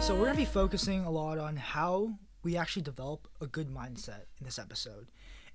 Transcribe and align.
So 0.00 0.16
we're 0.16 0.24
gonna 0.26 0.36
be 0.36 0.44
focusing 0.44 1.04
a 1.04 1.10
lot 1.10 1.38
on 1.38 1.54
how 1.56 2.14
we 2.42 2.56
actually 2.56 2.82
develop 2.82 3.28
a 3.40 3.46
good 3.46 3.68
mindset 3.68 4.22
in 4.40 4.44
this 4.44 4.58
episode, 4.58 5.06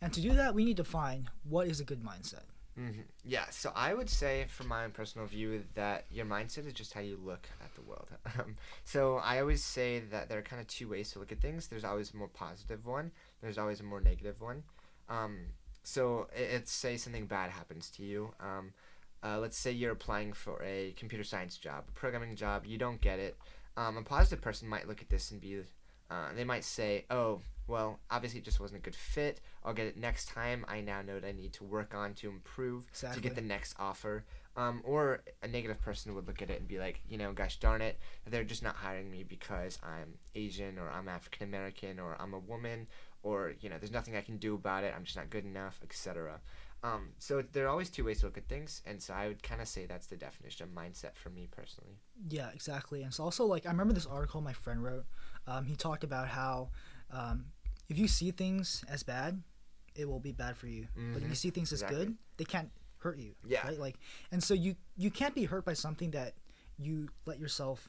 and 0.01 0.13
to 0.13 0.21
do 0.21 0.31
that, 0.33 0.55
we 0.55 0.63
need 0.63 0.77
to 0.77 0.85
find 0.85 1.29
what 1.43 1.67
is 1.67 1.81
a 1.81 1.83
good 1.83 2.01
mindset. 2.01 2.43
hmm 2.75 3.01
Yeah, 3.25 3.49
so 3.49 3.73
I 3.75 3.93
would 3.93 4.09
say, 4.09 4.45
from 4.47 4.69
my 4.69 4.85
own 4.85 4.91
personal 4.91 5.27
view, 5.27 5.65
that 5.75 6.05
your 6.09 6.25
mindset 6.25 6.65
is 6.67 6.73
just 6.73 6.93
how 6.93 7.01
you 7.01 7.19
look 7.21 7.49
at 7.61 7.75
the 7.75 7.81
world. 7.81 8.07
Um, 8.39 8.55
so 8.85 9.17
I 9.17 9.41
always 9.41 9.61
say 9.61 9.99
that 10.11 10.29
there 10.29 10.37
are 10.39 10.41
kind 10.41 10.61
of 10.61 10.67
two 10.67 10.87
ways 10.87 11.11
to 11.11 11.19
look 11.19 11.33
at 11.33 11.41
things. 11.41 11.67
There's 11.67 11.83
always 11.83 12.13
a 12.13 12.15
more 12.17 12.29
positive 12.29 12.85
one. 12.85 13.11
There's 13.41 13.57
always 13.57 13.81
a 13.81 13.83
more 13.83 13.99
negative 13.99 14.39
one. 14.39 14.63
Um, 15.09 15.47
so 15.83 16.29
i- 16.33 16.39
it's 16.39 16.71
say 16.71 16.95
something 16.95 17.25
bad 17.27 17.51
happens 17.51 17.89
to 17.97 18.03
you. 18.03 18.33
Um, 18.39 18.73
uh, 19.23 19.39
let's 19.39 19.57
say 19.57 19.71
you're 19.71 19.91
applying 19.91 20.33
for 20.33 20.61
a 20.63 20.93
computer 20.97 21.23
science 21.23 21.57
job, 21.57 21.85
a 21.87 21.91
programming 21.91 22.35
job. 22.35 22.65
You 22.65 22.77
don't 22.77 22.99
get 22.99 23.19
it. 23.19 23.37
Um, 23.77 23.97
a 23.97 24.03
positive 24.03 24.41
person 24.41 24.67
might 24.67 24.87
look 24.87 25.01
at 25.01 25.09
this 25.09 25.31
and 25.31 25.39
be, 25.39 25.61
uh, 26.11 26.33
they 26.35 26.43
might 26.43 26.63
say, 26.63 27.05
"Oh, 27.09 27.41
well, 27.67 27.99
obviously 28.11 28.39
it 28.39 28.45
just 28.45 28.59
wasn't 28.59 28.79
a 28.79 28.83
good 28.83 28.95
fit. 28.95 29.39
I'll 29.63 29.73
get 29.73 29.87
it 29.87 29.97
next 29.97 30.27
time. 30.27 30.65
I 30.67 30.81
now 30.81 31.01
know 31.01 31.15
what 31.15 31.25
I 31.25 31.31
need 31.31 31.53
to 31.53 31.63
work 31.63 31.95
on 31.95 32.13
to 32.15 32.29
improve 32.29 32.85
to 33.15 33.19
get 33.21 33.35
the 33.35 33.41
next 33.41 33.75
offer." 33.79 34.25
Um, 34.55 34.81
or 34.83 35.23
a 35.41 35.47
negative 35.47 35.81
person 35.81 36.13
would 36.13 36.27
look 36.27 36.43
at 36.43 36.51
it 36.51 36.59
and 36.59 36.67
be 36.67 36.77
like, 36.77 37.01
you 37.09 37.17
know, 37.17 37.33
gosh 37.33 37.57
darn 37.57 37.81
it, 37.81 37.97
they're 38.29 38.43
just 38.43 38.61
not 38.61 38.75
hiring 38.75 39.09
me 39.09 39.23
because 39.23 39.79
I'm 39.81 40.13
Asian 40.35 40.77
or 40.77 40.91
I'm 40.91 41.09
African 41.09 41.47
American 41.47 41.99
or 41.99 42.15
I'm 42.19 42.35
a 42.35 42.39
woman 42.39 42.85
or 43.23 43.53
you 43.61 43.69
know, 43.69 43.77
there's 43.79 43.91
nothing 43.91 44.15
I 44.15 44.21
can 44.21 44.37
do 44.37 44.53
about 44.53 44.83
it. 44.83 44.93
I'm 44.95 45.05
just 45.05 45.17
not 45.17 45.31
good 45.31 45.45
enough, 45.45 45.79
etc. 45.83 46.39
Um, 46.83 47.09
so 47.17 47.41
there 47.53 47.65
are 47.65 47.69
always 47.69 47.89
two 47.89 48.03
ways 48.03 48.19
to 48.19 48.25
look 48.25 48.37
at 48.37 48.47
things, 48.49 48.81
and 48.85 49.01
so 49.01 49.13
I 49.13 49.27
would 49.29 49.41
kind 49.41 49.61
of 49.61 49.67
say 49.69 49.85
that's 49.85 50.07
the 50.07 50.17
definition 50.17 50.65
of 50.67 50.75
mindset 50.75 51.15
for 51.15 51.29
me 51.29 51.47
personally. 51.49 51.97
Yeah, 52.29 52.49
exactly. 52.53 53.01
And 53.03 53.09
it's 53.09 53.21
also 53.21 53.45
like 53.45 53.65
I 53.65 53.69
remember 53.71 53.93
this 53.93 54.05
article 54.05 54.41
my 54.41 54.51
friend 54.53 54.83
wrote. 54.83 55.05
Um, 55.47 55.65
he 55.65 55.75
talked 55.77 56.03
about 56.03 56.27
how 56.27 56.71
um, 57.09 57.45
if 57.87 57.97
you 57.97 58.07
see 58.09 58.31
things 58.31 58.83
as 58.89 59.01
bad, 59.01 59.41
it 59.95 60.09
will 60.09 60.19
be 60.19 60.33
bad 60.33 60.57
for 60.57 60.67
you. 60.67 60.87
But 61.13 61.21
if 61.21 61.29
you 61.29 61.35
Mhm, 61.35 61.37
see 61.37 61.49
things 61.51 61.71
as 61.71 61.81
exactly. 61.81 62.05
good, 62.05 62.17
they 62.37 62.45
can't 62.45 62.69
hurt 62.97 63.17
you. 63.17 63.35
Yeah. 63.45 63.65
Right. 63.65 63.79
Like, 63.79 63.99
and 64.31 64.43
so 64.43 64.53
you 64.53 64.75
you 64.97 65.09
can't 65.09 65.35
be 65.35 65.45
hurt 65.45 65.63
by 65.63 65.73
something 65.73 66.11
that 66.11 66.35
you 66.77 67.09
let 67.25 67.39
yourself 67.39 67.87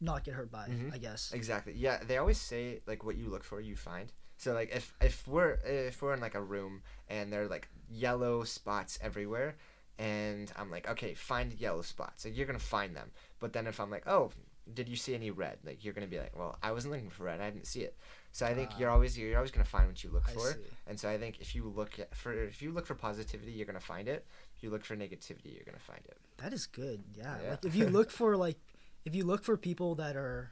not 0.00 0.22
get 0.24 0.34
hurt 0.34 0.50
by. 0.52 0.68
Mhm. 0.68 0.92
I 0.94 0.98
guess. 0.98 1.32
Exactly. 1.32 1.72
Yeah, 1.72 2.02
they 2.04 2.18
always 2.18 2.40
say 2.40 2.82
like 2.86 3.02
what 3.02 3.16
you 3.16 3.28
look 3.28 3.42
for, 3.42 3.60
you 3.60 3.74
find. 3.76 4.12
So 4.36 4.52
like 4.52 4.70
if 4.74 4.94
if 5.00 5.26
we're 5.26 5.58
if 5.64 6.02
we're 6.02 6.14
in 6.14 6.20
like 6.20 6.34
a 6.34 6.42
room 6.42 6.82
and 7.08 7.32
there 7.32 7.42
are 7.44 7.48
like 7.48 7.68
yellow 7.90 8.44
spots 8.44 8.98
everywhere, 9.02 9.56
and 9.98 10.52
I'm 10.56 10.70
like, 10.70 10.88
okay, 10.90 11.14
find 11.14 11.52
yellow 11.54 11.82
spots. 11.82 12.24
Like 12.24 12.36
you're 12.36 12.46
gonna 12.46 12.58
find 12.58 12.94
them. 12.94 13.10
But 13.40 13.52
then 13.52 13.66
if 13.66 13.80
I'm 13.80 13.90
like, 13.90 14.06
oh, 14.06 14.30
did 14.74 14.88
you 14.88 14.96
see 14.96 15.14
any 15.14 15.30
red? 15.30 15.58
Like 15.64 15.84
you're 15.84 15.94
gonna 15.94 16.06
be 16.06 16.18
like, 16.18 16.36
well, 16.36 16.58
I 16.62 16.72
wasn't 16.72 16.92
looking 16.94 17.10
for 17.10 17.24
red. 17.24 17.40
I 17.40 17.50
didn't 17.50 17.66
see 17.66 17.80
it. 17.80 17.96
So 18.32 18.44
I 18.44 18.52
think 18.52 18.70
Ah. 18.74 18.78
you're 18.78 18.90
always 18.90 19.16
you're 19.16 19.36
always 19.36 19.50
gonna 19.52 19.64
find 19.64 19.86
what 19.86 20.02
you 20.04 20.10
look 20.10 20.28
I 20.28 20.32
for. 20.32 20.52
see. 20.52 20.58
And 20.86 21.00
so 21.00 21.08
I 21.08 21.16
think 21.16 21.40
if 21.40 21.54
you 21.54 21.64
look 21.74 21.92
for 22.12 22.32
if 22.34 22.60
you 22.60 22.72
look 22.72 22.86
for 22.86 22.94
positivity, 22.94 23.52
you're 23.52 23.66
gonna 23.66 23.80
find 23.80 24.06
it. 24.08 24.26
If 24.56 24.62
you 24.62 24.68
look 24.70 24.84
for 24.84 24.96
negativity, 24.96 25.54
you're 25.54 25.64
gonna 25.64 25.78
find 25.78 26.02
it. 26.04 26.18
That 26.38 26.52
is 26.52 26.66
good. 26.66 27.02
Yeah. 27.16 27.36
Yeah. 27.42 27.50
Like 27.52 27.64
if 27.64 27.74
you 27.74 27.86
look 27.88 28.10
for 28.10 28.36
like 28.36 28.58
if 29.06 29.14
you 29.14 29.24
look 29.24 29.44
for 29.44 29.56
people 29.56 29.94
that 29.94 30.16
are 30.16 30.50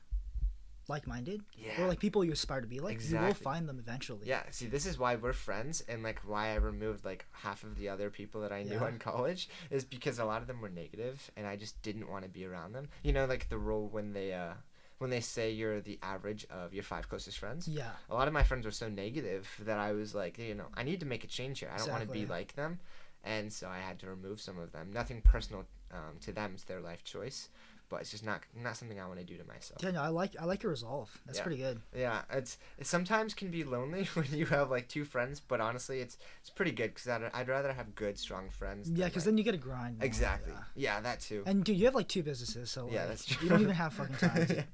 like-minded 0.88 1.42
Yeah. 1.56 1.80
or 1.82 1.88
like 1.88 1.98
people 2.00 2.24
you 2.24 2.32
aspire 2.32 2.60
to 2.60 2.66
be 2.66 2.80
like, 2.80 3.00
you 3.08 3.18
will 3.18 3.34
find 3.34 3.68
them 3.68 3.78
eventually. 3.78 4.26
Yeah, 4.26 4.42
see, 4.50 4.66
this 4.66 4.86
is 4.86 4.98
why 4.98 5.16
we're 5.16 5.32
friends, 5.32 5.82
and 5.88 6.02
like 6.02 6.20
why 6.26 6.48
I 6.52 6.56
removed 6.56 7.04
like 7.04 7.26
half 7.32 7.64
of 7.64 7.76
the 7.76 7.88
other 7.88 8.10
people 8.10 8.40
that 8.42 8.52
I 8.52 8.62
knew 8.62 8.74
Yeah. 8.74 8.88
in 8.88 8.98
college 8.98 9.48
is 9.70 9.84
because 9.84 10.18
a 10.18 10.24
lot 10.24 10.42
of 10.42 10.46
them 10.48 10.60
were 10.60 10.68
negative, 10.68 11.30
and 11.36 11.46
I 11.46 11.56
just 11.56 11.80
didn't 11.82 12.08
want 12.10 12.24
to 12.24 12.28
be 12.30 12.44
around 12.44 12.72
them. 12.72 12.88
You 13.02 13.12
know, 13.12 13.24
like 13.26 13.48
the 13.48 13.58
rule 13.58 13.88
when 13.88 14.12
they 14.12 14.32
uh 14.32 14.54
when 14.98 15.10
they 15.10 15.20
say 15.20 15.50
you're 15.50 15.80
the 15.80 15.98
average 16.02 16.46
of 16.50 16.72
your 16.72 16.84
five 16.84 17.08
closest 17.08 17.38
friends. 17.38 17.66
Yeah. 17.66 17.90
A 18.08 18.14
lot 18.14 18.28
of 18.28 18.32
my 18.34 18.42
friends 18.44 18.64
were 18.64 18.70
so 18.70 18.88
negative 18.88 19.48
that 19.64 19.78
I 19.78 19.92
was 19.92 20.14
like, 20.14 20.38
you 20.38 20.54
know, 20.54 20.66
I 20.74 20.82
need 20.84 21.00
to 21.00 21.06
make 21.06 21.24
a 21.24 21.26
change 21.26 21.58
here. 21.60 21.70
I 21.74 21.78
don't 21.78 21.90
want 21.90 22.02
to 22.02 22.08
be 22.08 22.26
like 22.26 22.54
them, 22.54 22.78
and 23.24 23.52
so 23.52 23.68
I 23.68 23.78
had 23.78 23.98
to 24.00 24.06
remove 24.06 24.40
some 24.40 24.58
of 24.58 24.70
them. 24.72 24.92
Nothing 24.92 25.20
personal 25.22 25.64
um, 25.92 26.18
to 26.22 26.32
them; 26.32 26.52
it's 26.54 26.64
their 26.64 26.80
life 26.80 27.02
choice, 27.04 27.48
but 27.94 28.00
it's 28.00 28.10
just 28.10 28.24
not 28.24 28.40
not 28.60 28.76
something 28.76 28.98
I 29.00 29.06
want 29.06 29.20
to 29.20 29.24
do 29.24 29.36
to 29.36 29.44
myself. 29.44 29.80
Yeah, 29.82 29.92
no, 29.92 30.02
I 30.02 30.08
like 30.08 30.34
I 30.40 30.44
like 30.44 30.62
your 30.64 30.70
resolve. 30.70 31.16
That's 31.26 31.38
Yeah. 31.38 31.44
pretty 31.44 31.58
good. 31.62 31.80
Yeah, 31.96 32.22
it's 32.32 32.58
it 32.76 32.86
sometimes 32.86 33.34
can 33.34 33.50
be 33.50 33.62
lonely 33.62 34.04
when 34.14 34.26
you 34.32 34.46
have 34.46 34.68
like 34.70 34.88
two 34.88 35.04
friends, 35.04 35.38
but 35.40 35.60
honestly, 35.60 36.00
it's 36.00 36.18
it's 36.40 36.50
pretty 36.50 36.72
good 36.72 36.92
because 36.94 37.06
I'd, 37.08 37.30
I'd 37.32 37.48
rather 37.48 37.72
have 37.72 37.94
good, 37.94 38.18
strong 38.18 38.50
friends. 38.50 38.90
Yeah, 38.90 39.06
because 39.06 39.22
like- 39.22 39.24
then 39.26 39.38
you 39.38 39.44
get 39.44 39.52
to 39.52 39.58
grind. 39.58 40.02
exactly. 40.02 40.52
yeah. 40.52 40.94
Yeah, 40.96 41.00
that 41.02 41.20
too. 41.20 41.44
And 41.46 41.64
dude, 41.64 41.76
you 41.78 41.84
have 41.84 41.94
like 41.94 42.08
two 42.08 42.22
businesses, 42.24 42.70
so 42.70 42.88
Yeah, 42.90 43.00
like, 43.00 43.08
that's 43.10 43.30
You 43.30 43.36
true. 43.36 43.48
don't 43.50 43.60
even 43.62 43.74
have 43.74 43.92
fucking 44.00 44.16
time. 44.16 44.46
To, 44.46 44.64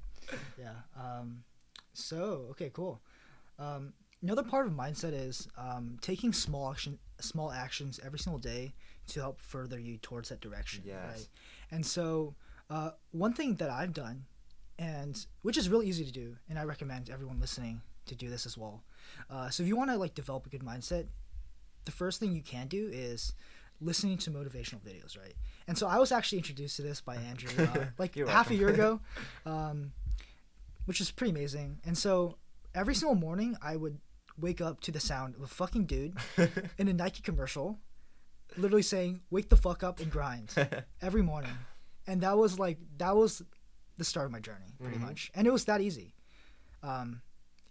yeah. 0.59 0.69
Um. 0.99 1.43
So 1.93 2.47
okay, 2.51 2.71
cool. 2.73 3.01
Um, 3.59 3.93
another 4.23 4.43
part 4.43 4.65
of 4.65 4.73
mindset 4.73 5.13
is 5.13 5.47
um, 5.57 5.97
taking 6.01 6.33
small 6.33 6.71
action, 6.71 6.97
small 7.19 7.51
actions 7.51 7.99
every 8.03 8.17
single 8.19 8.39
day 8.39 8.73
to 9.07 9.19
help 9.19 9.39
further 9.41 9.77
you 9.79 9.97
towards 9.97 10.29
that 10.29 10.41
direction. 10.41 10.83
Yes. 10.85 10.97
Right. 11.11 11.27
And 11.71 11.85
so, 11.85 12.35
uh, 12.71 12.91
one 13.11 13.33
thing 13.33 13.55
that 13.55 13.69
I've 13.69 13.93
done, 13.93 14.25
and 14.79 15.25
which 15.41 15.57
is 15.57 15.67
really 15.67 15.87
easy 15.87 16.05
to 16.05 16.11
do, 16.11 16.37
and 16.49 16.57
I 16.57 16.63
recommend 16.63 17.09
everyone 17.09 17.39
listening 17.39 17.81
to 18.05 18.15
do 18.15 18.29
this 18.29 18.45
as 18.45 18.57
well. 18.57 18.83
Uh, 19.29 19.49
so 19.49 19.61
if 19.61 19.67
you 19.67 19.75
want 19.75 19.89
to 19.91 19.97
like 19.97 20.15
develop 20.15 20.45
a 20.45 20.49
good 20.49 20.61
mindset, 20.61 21.07
the 21.83 21.91
first 21.91 22.19
thing 22.19 22.31
you 22.31 22.41
can 22.41 22.67
do 22.67 22.89
is 22.91 23.33
listening 23.81 24.17
to 24.19 24.31
motivational 24.31 24.79
videos, 24.79 25.17
right? 25.17 25.33
And 25.67 25.77
so 25.77 25.85
I 25.87 25.97
was 25.97 26.11
actually 26.11 26.37
introduced 26.37 26.77
to 26.77 26.81
this 26.81 27.01
by 27.01 27.15
Andrew 27.29 27.51
uh, 27.65 27.85
like 27.97 28.15
half 28.15 28.49
a 28.51 28.55
year 28.55 28.69
ago, 28.69 29.01
um, 29.45 29.91
which 30.85 31.01
is 31.01 31.11
pretty 31.11 31.31
amazing. 31.31 31.79
And 31.83 31.97
so 31.97 32.37
every 32.73 32.95
single 32.95 33.15
morning 33.15 33.57
I 33.61 33.75
would 33.75 33.97
wake 34.39 34.61
up 34.61 34.79
to 34.81 34.91
the 34.93 34.99
sound 35.01 35.35
of 35.35 35.41
a 35.41 35.47
fucking 35.47 35.87
dude 35.87 36.15
in 36.77 36.87
a 36.87 36.93
Nike 36.93 37.21
commercial, 37.21 37.79
literally 38.55 38.81
saying 38.81 39.21
"Wake 39.29 39.49
the 39.49 39.57
fuck 39.57 39.83
up 39.83 39.99
and 39.99 40.09
grind" 40.09 40.55
every 41.01 41.21
morning, 41.21 41.51
and 42.07 42.21
that 42.21 42.37
was 42.37 42.57
like 42.59 42.77
that 42.97 43.15
was 43.15 43.41
the 43.97 44.03
start 44.05 44.25
of 44.25 44.31
my 44.31 44.39
journey, 44.39 44.73
pretty 44.81 44.97
Mhm. 44.97 45.01
much, 45.01 45.31
and 45.35 45.45
it 45.47 45.51
was 45.51 45.65
that 45.65 45.81
easy. 45.81 46.13
Um, 46.83 47.21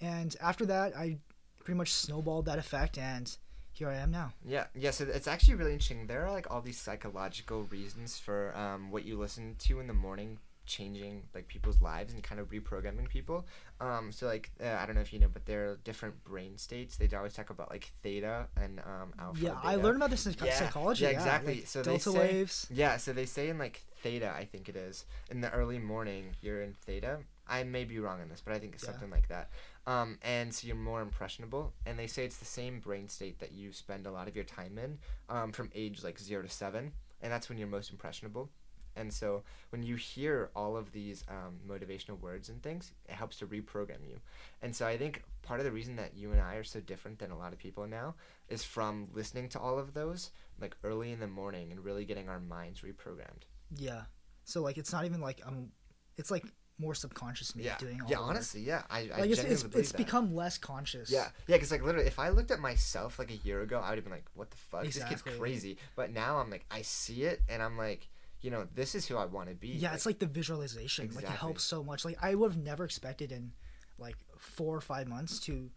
and 0.00 0.36
after 0.40 0.64
that, 0.66 0.96
I 0.96 1.18
pretty 1.58 1.76
much 1.76 1.92
snowballed 1.92 2.44
that 2.46 2.58
effect, 2.58 2.96
and 2.98 3.36
here 3.72 3.88
I 3.88 3.96
am 3.96 4.10
now. 4.10 4.32
yeah, 4.44 4.66
yeah. 4.74 4.90
So 4.90 5.04
it's 5.04 5.26
actually 5.28 5.54
really 5.54 5.72
interesting. 5.72 6.06
There 6.06 6.24
are 6.26 6.30
like 6.32 6.50
all 6.50 6.60
these 6.60 6.78
psychological 6.78 7.64
reasons 7.64 8.18
for 8.18 8.56
um, 8.56 8.90
what 8.90 9.04
you 9.04 9.18
listen 9.18 9.56
to 9.60 9.80
in 9.80 9.86
the 9.86 9.94
morning 9.94 10.38
changing 10.70 11.22
like 11.34 11.46
people's 11.48 11.80
lives 11.82 12.14
and 12.14 12.22
kind 12.22 12.40
of 12.40 12.48
reprogramming 12.50 13.08
people. 13.08 13.44
Um, 13.80 14.12
so 14.12 14.26
like 14.26 14.50
uh, 14.62 14.76
I 14.80 14.86
don't 14.86 14.94
know 14.94 15.00
if 15.02 15.12
you 15.12 15.18
know, 15.18 15.28
but 15.32 15.44
there 15.46 15.62
are 15.70 15.76
different 15.84 16.22
brain 16.24 16.56
states. 16.56 16.96
They 16.96 17.08
always 17.16 17.34
talk 17.34 17.50
about 17.50 17.70
like 17.70 17.92
theta 18.02 18.46
and 18.56 18.80
um, 18.80 19.12
alpha. 19.18 19.40
yeah, 19.40 19.56
I 19.62 19.74
learned 19.76 19.96
about 19.96 20.10
this 20.10 20.26
in 20.26 20.34
Yeah, 20.42 20.54
psychology. 20.54 21.04
yeah, 21.04 21.10
Yeah, 21.10 21.16
exactly. 21.18 21.54
like 21.56 21.66
So 21.66 21.82
they 21.82 21.90
delta 21.90 22.10
say- 22.12 22.18
waves. 22.18 22.66
Yeah, 22.70 22.96
so 22.96 23.12
they 23.12 23.26
say 23.26 23.48
in 23.50 23.58
like 23.58 23.82
theta, 24.02 24.32
I 24.34 24.44
think 24.44 24.68
it 24.68 24.76
is. 24.76 25.04
In 25.30 25.40
the 25.40 25.50
early 25.50 25.78
morning, 25.78 26.36
you're 26.40 26.62
in 26.62 26.72
theta. 26.86 27.18
I 27.48 27.64
may 27.64 27.84
be 27.84 27.98
wrong 27.98 28.20
on 28.20 28.28
this, 28.28 28.40
but 28.44 28.54
I 28.54 28.58
think 28.60 28.74
it's 28.74 28.84
Yeah. 28.84 28.90
something 28.92 29.10
like 29.10 29.28
that. 29.28 29.50
Um, 29.86 30.18
and 30.22 30.54
so 30.54 30.66
you're 30.68 30.76
more 30.76 31.02
impressionable. 31.02 31.72
And 31.84 31.98
they 31.98 32.06
say 32.06 32.24
it's 32.24 32.36
the 32.36 32.44
same 32.60 32.78
brain 32.80 33.08
state 33.08 33.40
that 33.40 33.50
you 33.52 33.72
spend 33.72 34.06
a 34.06 34.12
lot 34.12 34.28
of 34.28 34.36
your 34.36 34.44
time 34.44 34.78
in 34.78 34.98
um, 35.28 35.50
from 35.52 35.68
age 35.74 36.04
like 36.04 36.18
zero 36.20 36.42
to 36.42 36.48
seven. 36.48 36.92
And 37.22 37.32
that's 37.32 37.48
when 37.48 37.58
you're 37.58 37.66
most 37.68 37.90
impressionable. 37.90 38.50
And 38.96 39.12
so 39.12 39.42
when 39.70 39.82
you 39.82 39.96
hear 39.96 40.50
all 40.54 40.76
of 40.76 40.92
these 40.92 41.24
um, 41.28 41.58
motivational 41.68 42.20
words 42.20 42.48
and 42.48 42.62
things, 42.62 42.92
it 43.08 43.14
helps 43.14 43.36
to 43.38 43.46
reprogram 43.46 44.06
you. 44.08 44.18
And 44.62 44.74
so 44.74 44.86
I 44.86 44.96
think 44.96 45.22
part 45.42 45.60
of 45.60 45.64
the 45.64 45.72
reason 45.72 45.96
that 45.96 46.14
you 46.14 46.32
and 46.32 46.40
I 46.40 46.56
are 46.56 46.64
so 46.64 46.80
different 46.80 47.18
than 47.18 47.30
a 47.30 47.38
lot 47.38 47.52
of 47.52 47.58
people 47.58 47.86
now 47.86 48.14
is 48.48 48.64
from 48.64 49.08
listening 49.12 49.48
to 49.50 49.60
all 49.60 49.78
of 49.78 49.94
those 49.94 50.30
like 50.60 50.76
early 50.84 51.12
in 51.12 51.20
the 51.20 51.26
morning 51.28 51.70
and 51.70 51.84
really 51.84 52.04
getting 52.04 52.28
our 52.28 52.40
minds 52.40 52.80
reprogrammed. 52.80 53.44
Yeah. 53.76 54.02
So 54.44 54.60
like 54.62 54.78
it's 54.78 54.92
not 54.92 55.04
even 55.04 55.20
like 55.20 55.40
I'm. 55.46 55.70
It's 56.16 56.30
like 56.30 56.44
more 56.80 56.94
subconscious 56.94 57.54
me 57.54 57.64
Yeah, 57.64 57.76
doing 57.78 58.00
all 58.02 58.10
yeah. 58.10 58.18
Honestly, 58.18 58.62
yeah, 58.62 58.82
I, 58.90 58.98
I 58.98 59.02
it's 59.02 59.36
genuinely 59.36 59.52
it's, 59.52 59.64
it's 59.74 59.92
become 59.92 60.34
less 60.34 60.58
conscious. 60.58 61.10
Yeah, 61.10 61.28
yeah, 61.46 61.56
because 61.56 61.70
like 61.70 61.82
literally, 61.82 62.06
if 62.06 62.18
I 62.18 62.30
looked 62.30 62.50
at 62.50 62.58
myself 62.58 63.18
like 63.18 63.30
a 63.30 63.36
year 63.36 63.60
ago, 63.60 63.78
I 63.78 63.90
would 63.90 63.98
have 63.98 64.04
been 64.04 64.12
like, 64.12 64.24
"What 64.34 64.50
the 64.50 64.56
fuck? 64.56 64.84
This 64.84 64.96
Exactly. 64.96 65.32
kid's 65.32 65.38
crazy." 65.38 65.76
But 65.94 66.12
now 66.12 66.38
I'm 66.38 66.50
like, 66.50 66.64
I 66.70 66.82
see 66.82 67.24
it, 67.24 67.42
and 67.48 67.62
I'm 67.62 67.76
like, 67.76 68.08
you 68.40 68.50
know, 68.50 68.66
this 68.74 68.94
is 68.94 69.06
who 69.06 69.16
I 69.16 69.24
want 69.26 69.48
to 69.48 69.54
be. 69.54 69.68
Yeah, 69.68 69.92
it's 69.94 70.06
like 70.06 70.18
the 70.18 70.26
visualization. 70.26 71.10
Like 71.14 71.24
it 71.24 71.30
helps 71.30 71.62
so 71.64 71.82
much. 71.84 72.04
Like 72.04 72.16
I 72.22 72.34
would 72.34 72.52
have 72.52 72.60
never 72.62 72.84
expected 72.84 73.32
in 73.32 73.52
like 73.98 74.16
four 74.38 74.74
or 74.76 74.80
five 74.80 75.06
months 75.08 75.38
to 75.40 75.70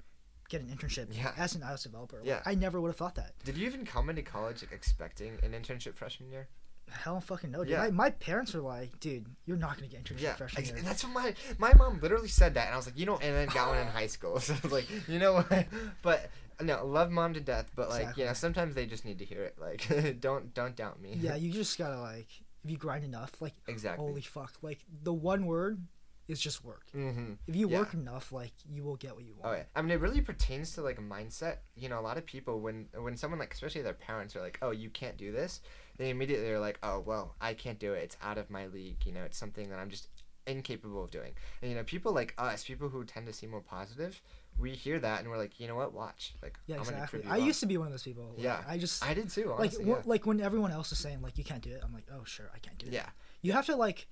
get 0.50 0.62
an 0.62 0.68
internship 0.68 1.08
Yeah. 1.12 1.32
as 1.38 1.56
an 1.56 1.62
iOS 1.62 1.84
developer. 1.84 2.18
Like, 2.18 2.26
Yeah. 2.28 2.42
I 2.46 2.56
never 2.56 2.80
would 2.80 2.90
have 2.90 2.98
thought 2.98 3.16
that. 3.16 3.34
Did 3.44 3.58
you 3.58 3.66
even 3.68 3.86
come 3.86 4.10
into 4.10 4.22
college 4.22 4.62
like 4.62 4.72
expecting 4.72 5.38
an 5.44 5.52
internship 5.52 5.96
freshman 5.96 6.32
year? 6.32 6.48
Hell 6.90 7.22
fucking 7.22 7.50
no, 7.52 7.60
dude. 7.64 7.70
Yeah. 7.72 7.84
My, 7.86 7.92
my 7.92 8.10
parents 8.12 8.54
were 8.54 8.62
like, 8.62 9.00
dude, 9.00 9.26
you're 9.46 9.58
not 9.58 9.76
gonna 9.78 9.88
get 9.88 10.04
internship 10.04 10.22
Yeah, 10.22 10.36
freshman 10.36 10.66
year. 10.66 10.76
that's 10.84 11.04
what 11.04 11.14
my 11.14 11.34
my 11.58 11.74
mom 11.76 12.00
literally 12.02 12.28
said 12.28 12.54
that, 12.56 12.66
and 12.68 12.74
I 12.74 12.78
was 12.78 12.86
like, 12.86 12.98
you 13.00 13.06
know, 13.06 13.16
and 13.16 13.34
then 13.36 13.48
got 13.48 13.70
one 13.70 13.78
in 13.80 13.88
high 13.88 14.08
school. 14.16 14.40
So 14.42 14.54
I 14.54 14.60
was 14.62 14.72
like, 14.72 14.88
you 15.08 15.18
know 15.18 15.34
what? 15.34 15.66
But 16.02 16.30
no, 16.62 16.86
love 16.86 17.10
mom 17.10 17.34
to 17.34 17.40
death. 17.40 17.72
But 17.76 17.90
like, 17.90 18.16
you 18.18 18.26
know, 18.26 18.34
sometimes 18.34 18.76
they 18.76 18.86
just 18.86 19.06
need 19.06 19.18
to 19.20 19.26
hear 19.26 19.44
it. 19.44 19.56
Like, 19.60 20.20
don't 20.22 20.54
don't 20.54 20.76
doubt 20.76 21.02
me. 21.02 21.18
yeah, 21.20 21.36
you 21.36 21.52
just 21.52 21.78
gotta 21.78 22.00
like 22.00 22.28
if 22.64 22.70
you 22.72 22.78
grind 22.78 23.04
enough, 23.04 23.42
like 23.42 23.54
Exactly. 23.68 24.06
holy 24.06 24.22
fuck, 24.22 24.54
like 24.62 24.86
the 25.04 25.14
one 25.14 25.46
word 25.46 25.86
is 26.30 26.40
just 26.40 26.64
work. 26.64 26.86
Mm-hmm. 26.96 27.34
If 27.48 27.56
you 27.56 27.70
Yeah. 27.70 27.80
work 27.80 27.94
enough, 27.94 28.32
like 28.32 28.54
you 28.66 28.84
will 28.84 28.96
get 28.96 29.14
what 29.14 29.26
you 29.26 29.34
want. 29.36 29.46
Oh 29.54 29.58
yeah. 29.58 29.64
I 29.76 29.82
mean, 29.82 29.92
it 29.92 30.00
really 30.00 30.22
pertains 30.22 30.74
to 30.76 30.82
like 30.82 30.98
a 30.98 31.02
mindset. 31.02 31.58
You 31.76 31.90
know, 31.90 32.00
a 32.00 32.02
lot 32.02 32.18
of 32.18 32.26
people 32.26 32.62
when 32.62 32.88
when 32.98 33.18
someone 33.18 33.40
like, 33.40 33.54
especially 33.54 33.82
their 33.82 33.94
parents, 33.94 34.34
are 34.36 34.42
like, 34.42 34.58
"Oh, 34.62 34.72
you 34.72 34.90
can't 34.90 35.18
do 35.18 35.34
this," 35.34 35.60
they 35.98 36.10
immediately 36.10 36.50
are 36.50 36.60
like, 36.62 36.80
"Oh, 36.82 37.02
well, 37.02 37.36
I 37.42 37.54
can't 37.54 37.78
do 37.78 37.92
it. 37.94 38.04
It's 38.04 38.18
out 38.22 38.38
of 38.38 38.50
my 38.50 38.68
league. 38.68 39.06
You 39.06 39.12
know, 39.12 39.24
it's 39.24 39.38
something 39.38 39.70
that 39.70 39.80
I'm 39.80 39.90
just 39.90 40.08
incapable 40.48 41.04
of 41.04 41.12
doing." 41.12 41.34
And 41.62 41.72
you 41.72 41.78
know, 41.78 41.84
people 41.84 42.12
like 42.14 42.34
us, 42.38 42.64
people 42.64 42.90
who 42.90 43.04
tend 43.06 43.28
to 43.28 43.34
seem 43.34 43.50
more 43.52 43.62
positive, 43.62 44.22
we 44.58 44.72
hear 44.72 45.00
that 45.00 45.22
and 45.22 45.30
we're 45.30 45.38
like, 45.38 45.60
"You 45.60 45.68
know 45.68 45.76
what? 45.76 45.94
Watch. 45.94 46.34
Like, 46.42 46.58
Yeah, 46.68 46.76
I'm 46.76 46.82
exactly. 46.82 47.24
I 47.26 47.38
wrong." 47.38 47.48
used 47.48 47.60
to 47.62 47.66
be 47.66 47.78
one 47.78 47.88
of 47.88 47.94
those 47.94 48.04
people. 48.04 48.30
Like, 48.36 48.44
Yeah. 48.44 48.64
I 48.68 48.78
just 48.78 49.04
I 49.04 49.14
did 49.14 49.30
too. 49.30 49.46
like 49.50 49.60
Honestly, 49.60 49.86
wh- 49.86 49.88
yeah. 49.88 50.02
like 50.06 50.26
when 50.26 50.42
everyone 50.42 50.72
else 50.72 50.92
is 50.92 51.00
saying 51.00 51.22
like 51.22 51.38
you 51.38 51.44
can't 51.44 51.62
do 51.64 51.72
it, 51.72 51.82
I'm 51.84 51.94
like, 51.94 52.06
oh 52.12 52.24
sure, 52.24 52.50
I 52.54 52.60
can't 52.60 52.78
do 52.78 52.88
it. 52.88 52.94
yeah. 52.94 53.10
You 53.42 53.52
have 53.54 53.66
to 53.68 53.76
like, 53.76 54.08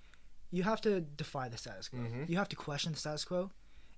you 0.52 0.64
have 0.64 0.82
to 0.82 1.02
defy 1.02 1.48
the 1.50 1.58
status 1.58 1.88
quo. 1.90 2.00
Mhm. 2.00 2.30
You 2.30 2.38
have 2.38 2.50
to 2.50 2.56
question 2.56 2.92
the 2.94 2.98
status 3.00 3.24
quo, 3.26 3.52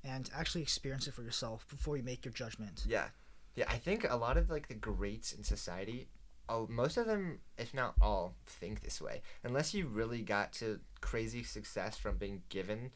and 0.04 0.30
actually 0.36 0.62
experience 0.62 1.08
it 1.08 1.14
for 1.14 1.24
yourself 1.24 1.66
before 1.70 1.98
you 1.98 2.04
make 2.04 2.26
your 2.26 2.34
judgment. 2.34 2.84
Yeah, 2.88 3.08
yeah. 3.56 3.66
I 3.70 3.78
think 3.78 4.06
a 4.10 4.16
lot 4.16 4.38
of 4.38 4.50
like 4.50 4.68
the 4.68 4.74
greats 4.76 5.32
in 5.34 5.44
society, 5.44 6.10
oh, 6.50 6.68
most 6.70 6.98
of 6.98 7.06
them, 7.06 7.40
if 7.58 7.74
not 7.74 7.96
all, 8.02 8.36
think 8.46 8.82
this 8.82 9.02
way. 9.02 9.22
Unless 9.44 9.74
you 9.74 9.88
really 9.88 10.22
got 10.22 10.52
to 10.54 10.80
crazy 11.02 11.44
success 11.44 11.98
from 11.98 12.18
being 12.18 12.42
given 12.50 12.92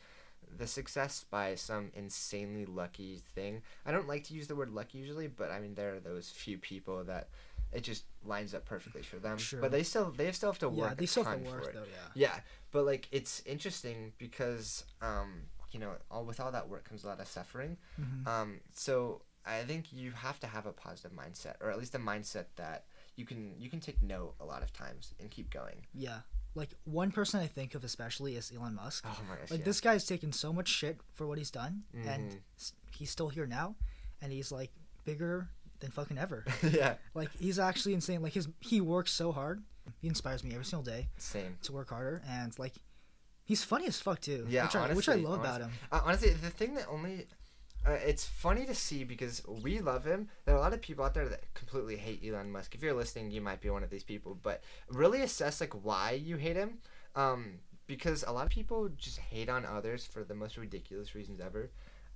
the 0.57 0.67
success 0.67 1.25
by 1.29 1.55
some 1.55 1.91
insanely 1.93 2.65
lucky 2.65 3.21
thing. 3.35 3.61
I 3.85 3.91
don't 3.91 4.07
like 4.07 4.23
to 4.25 4.33
use 4.33 4.47
the 4.47 4.55
word 4.55 4.69
lucky 4.69 4.97
usually, 4.99 5.27
but 5.27 5.51
I 5.51 5.59
mean 5.59 5.75
there 5.75 5.95
are 5.95 5.99
those 5.99 6.29
few 6.29 6.57
people 6.57 7.03
that 7.05 7.27
it 7.73 7.83
just 7.83 8.05
lines 8.25 8.53
up 8.53 8.65
perfectly 8.65 9.01
for 9.01 9.17
them. 9.17 9.37
Sure. 9.37 9.59
But 9.59 9.71
they 9.71 9.83
still 9.83 10.11
they 10.15 10.31
still 10.31 10.51
have 10.51 10.59
to 10.59 10.69
work. 10.69 10.91
Yeah, 10.91 10.95
they 10.95 11.05
still 11.05 11.23
have 11.25 11.43
to 11.43 11.49
work 11.49 11.73
though. 11.73 11.81
Yeah. 11.81 12.29
Yeah, 12.29 12.39
but 12.71 12.85
like 12.85 13.07
it's 13.11 13.41
interesting 13.45 14.13
because 14.17 14.85
um, 15.01 15.33
you 15.71 15.79
know, 15.79 15.91
all 16.09 16.25
with 16.25 16.39
all 16.39 16.51
that 16.51 16.69
work 16.69 16.87
comes 16.87 17.03
a 17.03 17.07
lot 17.07 17.19
of 17.19 17.27
suffering. 17.27 17.77
Mhm. 17.99 18.27
Um, 18.27 18.59
so 18.73 19.21
I 19.45 19.61
think 19.61 19.91
you 19.91 20.11
have 20.11 20.39
to 20.41 20.47
have 20.47 20.65
a 20.65 20.71
positive 20.73 21.11
mindset, 21.11 21.55
or 21.61 21.69
at 21.69 21.77
least 21.77 21.95
a 21.95 21.99
mindset 21.99 22.45
that 22.55 22.85
you 23.17 23.25
can 23.25 23.53
you 23.59 23.69
can 23.69 23.79
take 23.81 24.01
no 24.01 24.33
a 24.39 24.45
lot 24.45 24.63
of 24.63 24.71
times 24.71 25.13
and 25.19 25.29
keep 25.29 25.49
going. 25.49 25.85
Yeah. 25.93 26.19
Like 26.55 26.69
one 26.85 27.11
person 27.11 27.39
I 27.41 27.47
think 27.47 27.75
of 27.75 27.83
especially 27.83 28.35
is 28.35 28.51
Elon 28.55 28.75
Musk. 28.75 29.05
Oh 29.07 29.19
my 29.29 29.35
gosh! 29.35 29.51
like 29.51 29.59
yeah. 29.59 29.65
this 29.65 29.81
guy's 29.81 30.05
taken 30.05 30.31
so 30.31 30.51
much 30.53 30.69
shit 30.69 30.97
for 31.13 31.27
what 31.27 31.37
he's 31.37 31.51
done, 31.51 31.83
and 31.93 32.31
Mhm. 32.31 32.39
s- 32.57 32.73
he's 32.91 33.11
still 33.11 33.29
here 33.29 33.45
now, 33.45 33.75
and 34.21 34.31
he's 34.31 34.51
like 34.51 34.71
bigger 35.03 35.49
than 35.81 35.91
fucking 35.91 36.17
ever. 36.17 36.45
yeah, 36.63 36.95
like 37.13 37.29
he's 37.39 37.59
actually 37.59 37.93
insane. 37.93 38.21
Like 38.23 38.33
his 38.33 38.47
he 38.59 38.81
works 38.81 39.11
so 39.11 39.31
hard. 39.31 39.61
He 40.01 40.07
inspires 40.07 40.43
me 40.43 40.51
every 40.53 40.65
single 40.65 40.83
day 40.83 41.09
same. 41.17 41.57
to 41.63 41.73
work 41.73 41.89
harder, 41.89 42.21
and 42.27 42.57
like 42.57 42.73
he's 43.45 43.63
funny 43.63 43.85
as 43.85 43.99
fuck 43.99 44.19
too. 44.21 44.47
Yeah, 44.49 44.63
which 44.65 44.75
I, 44.75 44.93
which 44.93 45.09
I 45.09 45.13
honestly, 45.13 45.29
love 45.29 45.39
about 45.41 45.61
him. 45.61 45.71
Uh, 45.91 46.01
honestly, 46.05 46.31
the 46.31 46.49
thing 46.49 46.73
that 46.73 46.87
only 46.89 47.27
uh, 47.87 47.91
it's 48.05 48.25
funny 48.25 48.65
to 48.65 48.75
see 48.75 49.03
because 49.03 49.41
we 49.47 49.79
love 49.79 50.03
him. 50.03 50.27
There 50.45 50.53
are 50.53 50.57
a 50.57 50.61
lot 50.61 50.73
of 50.73 50.81
people 50.81 51.05
out 51.05 51.13
there 51.13 51.29
that 51.29 51.53
completely 51.53 51.95
hate 51.95 52.21
Elon 52.25 52.51
Musk. 52.51 52.75
If 52.75 52.81
you're 52.81 52.93
listening, 52.93 53.31
you 53.31 53.39
might 53.39 53.61
be 53.61 53.69
one 53.69 53.83
of 53.83 53.89
these 53.89 54.03
people. 54.03 54.37
But 54.41 54.61
really 54.89 55.21
assess 55.21 55.61
like 55.61 55.73
why 55.73 56.11
you 56.11 56.35
hate 56.35 56.57
him, 56.57 56.79
um, 57.15 57.59
because 57.87 58.23
a 58.23 58.31
lot 58.31 58.45
of 58.45 58.51
people 58.51 58.89
just 58.97 59.19
hate 59.19 59.47
on 59.47 59.65
others 59.65 60.05
for 60.05 60.23
the 60.23 60.35
most 60.35 60.57
ridiculous 60.57 61.15
reasons 61.15 61.39
ever. 61.39 61.69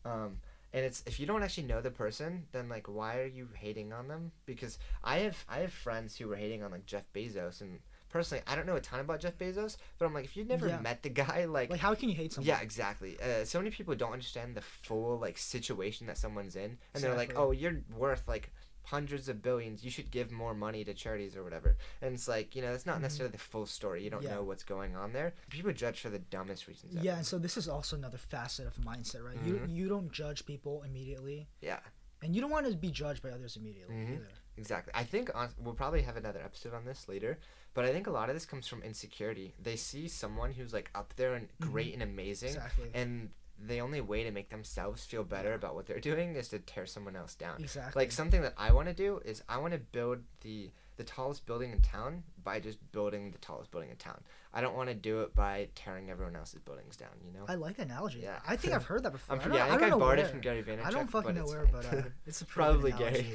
Um, 0.04 0.38
and 0.74 0.86
it's 0.86 1.04
if 1.06 1.20
you 1.20 1.26
don't 1.26 1.44
actually 1.44 1.68
know 1.68 1.82
the 1.82 1.92
person, 1.92 2.46
then 2.52 2.68
like 2.68 2.88
why 2.88 3.20
are 3.20 3.26
you 3.26 3.48
hating 3.54 3.94
on 3.94 4.08
them? 4.08 4.32
Because 4.46 4.78
I 5.04 5.20
have 5.20 5.46
I 5.48 5.60
have 5.60 5.74
friends 5.74 6.18
who 6.18 6.28
were 6.28 6.36
hating 6.36 6.64
on 6.64 6.72
like 6.72 6.86
Jeff 6.86 7.04
Bezos, 7.14 7.62
and 7.62 7.80
personally 8.12 8.44
I 8.48 8.56
don't 8.56 8.66
know 8.68 8.76
a 8.76 8.82
ton 8.82 9.00
about 9.00 9.20
Jeff 9.22 9.38
Bezos, 9.38 9.78
but 9.98 10.06
I'm 10.06 10.14
like 10.14 10.26
if 10.26 10.36
you've 10.38 10.48
never 10.48 10.68
Yeah. 10.68 10.80
met 10.80 11.02
the 11.04 11.10
guy, 11.10 11.46
Like 11.46 11.72
how 11.78 11.96
can 11.96 12.10
you 12.10 12.16
hate 12.16 12.34
someone? 12.34 12.48
yeah, 12.48 12.60
exactly. 12.62 13.20
Uh, 13.22 13.46
so 13.46 13.60
many 13.60 13.72
people 13.72 13.96
don't 13.96 14.12
understand 14.14 14.56
the 14.56 14.62
full 14.62 15.18
like 15.20 15.38
situation 15.38 16.08
that 16.08 16.18
someone's 16.18 16.56
in, 16.56 16.78
and 16.94 17.04
they're 17.04 17.16
like, 17.16 17.34
"Oh, 17.36 17.52
you're 17.52 17.82
worth 17.96 18.28
like 18.28 18.52
hundreds 18.84 19.30
of 19.30 19.42
billions. 19.44 19.84
You 19.86 19.92
should 19.92 20.10
give 20.12 20.32
more 20.32 20.54
money 20.56 20.84
to 20.84 20.94
charities 20.94 21.36
or 21.36 21.44
whatever." 21.44 21.78
And 22.02 22.14
it's 22.16 22.28
like, 22.28 22.56
you 22.56 22.62
know, 22.62 22.72
that's 22.72 22.86
not 22.86 22.98
Mhm. 22.98 23.02
necessarily 23.04 23.32
the 23.32 23.38
full 23.38 23.66
story. 23.66 24.04
You 24.04 24.10
don't 24.10 24.24
Yeah. 24.24 24.36
know 24.36 24.44
what's 24.44 24.64
going 24.64 24.96
on 24.96 25.14
there. 25.14 25.34
People 25.50 25.72
judge 25.72 26.00
for 26.02 26.10
the 26.10 26.20
dumbest 26.20 26.68
reasons. 26.68 26.96
Yeah, 26.96 27.18
and 27.18 27.26
so 27.26 27.38
this 27.38 27.58
is 27.58 27.68
also 27.68 27.96
another 27.96 28.18
facet 28.18 28.68
of 28.68 28.76
mindset, 28.78 29.24
right? 29.24 29.38
You 29.46 29.56
Mhm. 29.56 29.70
you 29.70 29.88
don't 29.88 30.12
judge 30.12 30.46
people 30.46 30.84
immediately, 30.84 31.48
yeah, 31.62 31.80
and 32.24 32.36
you 32.36 32.42
don't 32.42 32.52
want 32.52 32.66
to 32.70 32.76
be 32.76 32.92
judged 32.92 33.22
by 33.24 33.30
others 33.30 33.56
immediately 33.56 33.96
Mhm. 33.96 34.14
either. 34.16 34.28
Exactly. 34.62 34.94
I 34.96 35.04
think 35.04 35.30
on, 35.36 35.50
we'll 35.64 35.74
probably 35.84 36.02
have 36.04 36.18
another 36.18 36.42
episode 36.44 36.74
on 36.74 36.86
this 36.86 37.08
later, 37.10 37.38
but 37.74 37.84
I 37.86 37.92
think 37.92 38.08
a 38.08 38.12
lot 38.12 38.30
of 38.30 38.36
this 38.36 38.46
comes 38.46 38.68
from 38.68 38.82
insecurity. 38.84 39.54
They 39.62 39.76
see 39.76 40.08
someone 40.08 40.52
who's 40.52 40.74
like 40.74 40.90
up 40.96 41.14
there 41.16 41.34
and 41.36 41.48
Mhm. 41.60 41.72
great 41.72 41.94
and 41.94 42.04
amazing, 42.04 42.50
Exactly. 42.50 42.92
and 42.94 43.30
the 43.64 43.80
only 43.80 44.02
way 44.02 44.24
to 44.24 44.32
make 44.32 44.50
themselves 44.50 45.06
feel 45.06 45.24
better 45.24 45.54
about 45.54 45.76
what 45.76 45.86
they're 45.86 46.00
doing 46.00 46.36
is 46.36 46.48
to 46.50 46.58
tear 46.60 46.86
someone 46.86 47.16
else 47.16 47.36
down. 47.36 47.62
exactly. 47.62 48.00
like 48.02 48.12
something 48.12 48.42
that 48.42 48.54
I 48.58 48.72
want 48.74 48.88
to 48.88 48.94
do 48.94 49.20
is 49.26 49.44
I 49.50 49.58
want 49.58 49.74
to 49.74 49.80
build 49.80 50.20
the 50.42 50.72
the 50.98 51.06
tallest 51.06 51.48
building 51.48 51.72
in 51.72 51.82
town 51.82 52.22
by 52.44 52.60
just 52.60 52.78
building 52.92 53.32
the 53.32 53.38
tallest 53.40 53.72
building 53.72 53.90
in 53.90 53.96
town. 53.96 54.20
I 54.54 54.62
don't 54.62 54.76
want 54.76 54.90
to 54.90 54.94
do 54.94 55.22
it 55.22 55.34
by 55.34 55.70
tearing 55.74 56.12
everyone 56.12 56.36
else's 56.36 56.60
buildings 56.60 56.96
down. 56.96 57.10
You 57.26 57.32
know. 57.32 57.46
I 57.48 57.56
like 57.56 57.78
that 57.78 57.88
analogy. 57.88 58.20
Yeah. 58.20 58.40
I 58.48 58.56
think 58.56 58.74
I've 58.76 58.84
heard 58.86 59.02
that 59.04 59.12
before. 59.18 59.36
I'm 59.42 59.52
I 59.52 59.56
yeah, 59.56 59.66
I 59.66 59.70
think 59.70 59.84
I, 59.84 59.90
know 59.90 59.98
borrowed 59.98 60.20
it 60.20 60.28
from 60.28 60.42
Gary 60.42 60.62
Vaynerchuk. 60.62 60.86
I 60.86 60.92
don't 60.92 61.10
fucking 61.10 61.34
know 61.34 61.46
where, 61.46 61.66
fine. 61.66 61.72
but 61.74 61.86
uh, 61.94 62.02
it's 62.28 62.44
probably 62.44 62.92
Gary. 62.92 63.26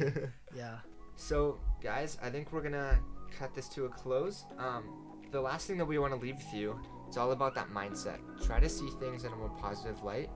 yeah. 0.54 0.76
So 1.16 1.58
guys, 1.82 2.18
I 2.22 2.30
think 2.30 2.52
we're 2.52 2.62
gonna 2.62 2.98
cut 3.38 3.54
this 3.54 3.68
to 3.70 3.86
a 3.86 3.88
close. 3.88 4.44
Um, 4.58 4.84
the 5.30 5.40
last 5.40 5.66
thing 5.66 5.78
that 5.78 5.84
we 5.84 5.98
want 5.98 6.12
to 6.12 6.18
leave 6.18 6.36
with 6.36 6.54
you, 6.54 6.78
it's 7.08 7.16
all 7.16 7.32
about 7.32 7.54
that 7.54 7.68
mindset. 7.68 8.18
Try 8.44 8.60
to 8.60 8.68
see 8.68 8.88
things 9.00 9.24
in 9.24 9.32
a 9.32 9.36
more 9.36 9.50
positive 9.50 10.02
light, 10.02 10.30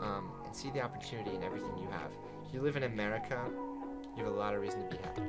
um, 0.00 0.32
and 0.44 0.54
see 0.54 0.70
the 0.70 0.80
opportunity 0.80 1.34
in 1.34 1.42
everything 1.42 1.76
you 1.78 1.88
have. 1.90 2.12
You 2.52 2.60
live 2.60 2.76
in 2.76 2.84
America. 2.84 3.40
You 4.16 4.24
have 4.24 4.32
a 4.32 4.36
lot 4.36 4.54
of 4.54 4.60
reason 4.60 4.88
to 4.88 4.96
be 4.96 5.02
happy. 5.02 5.22